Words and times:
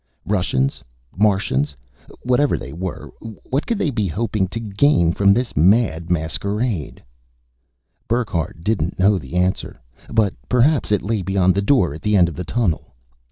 Russians? 0.25 0.81
Martians? 1.15 1.75
Whatever 2.23 2.57
they 2.57 2.73
were, 2.73 3.13
what 3.21 3.67
could 3.67 3.77
they 3.77 3.91
be 3.91 4.07
hoping 4.07 4.47
to 4.47 4.59
gain 4.59 5.13
from 5.13 5.31
this 5.31 5.55
mad 5.55 6.09
masquerade? 6.09 7.03
Burckhardt 8.07 8.63
didn't 8.63 8.97
know 8.97 9.19
the 9.19 9.35
answer 9.35 9.79
but 10.11 10.33
perhaps 10.49 10.91
it 10.91 11.03
lay 11.03 11.21
beyond 11.21 11.53
the 11.53 11.61
door 11.61 11.93
at 11.93 12.01
the 12.01 12.15
end 12.17 12.27
of 12.27 12.35
the 12.35 12.43
tunnel. 12.43 12.95